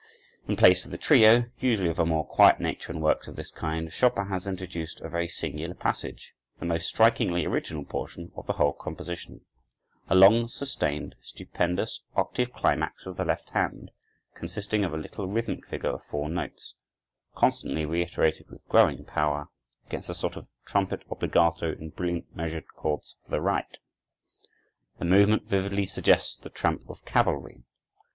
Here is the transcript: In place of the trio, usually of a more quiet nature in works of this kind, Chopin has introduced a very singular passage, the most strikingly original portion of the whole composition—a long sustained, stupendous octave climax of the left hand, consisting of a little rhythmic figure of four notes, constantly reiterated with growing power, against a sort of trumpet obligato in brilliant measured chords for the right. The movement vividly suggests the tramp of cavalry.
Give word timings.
In 0.47 0.55
place 0.55 0.83
of 0.83 0.89
the 0.89 0.97
trio, 0.97 1.51
usually 1.59 1.87
of 1.87 1.99
a 1.99 2.07
more 2.07 2.25
quiet 2.25 2.59
nature 2.59 2.91
in 2.91 3.01
works 3.01 3.27
of 3.27 3.35
this 3.35 3.51
kind, 3.51 3.93
Chopin 3.93 4.29
has 4.29 4.47
introduced 4.47 4.99
a 5.01 5.09
very 5.09 5.27
singular 5.27 5.75
passage, 5.75 6.33
the 6.57 6.65
most 6.65 6.87
strikingly 6.87 7.45
original 7.45 7.85
portion 7.85 8.31
of 8.35 8.47
the 8.47 8.53
whole 8.53 8.73
composition—a 8.73 10.15
long 10.15 10.47
sustained, 10.47 11.13
stupendous 11.21 12.01
octave 12.15 12.51
climax 12.51 13.05
of 13.05 13.15
the 13.15 13.23
left 13.23 13.51
hand, 13.51 13.91
consisting 14.33 14.83
of 14.83 14.91
a 14.91 14.97
little 14.97 15.27
rhythmic 15.27 15.67
figure 15.67 15.91
of 15.91 16.03
four 16.03 16.29
notes, 16.29 16.73
constantly 17.35 17.85
reiterated 17.85 18.49
with 18.49 18.67
growing 18.69 19.05
power, 19.05 19.49
against 19.85 20.09
a 20.09 20.15
sort 20.15 20.35
of 20.35 20.47
trumpet 20.65 21.03
obligato 21.11 21.73
in 21.73 21.91
brilliant 21.91 22.35
measured 22.35 22.65
chords 22.75 23.17
for 23.23 23.29
the 23.29 23.39
right. 23.39 23.77
The 24.97 25.05
movement 25.05 25.43
vividly 25.43 25.85
suggests 25.85 26.37
the 26.39 26.49
tramp 26.49 26.89
of 26.89 27.05
cavalry. 27.05 27.65